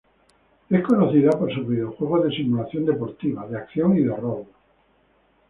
[0.71, 4.45] Es conocida por sus videojuegos de simulación deportiva, de acción y de rol.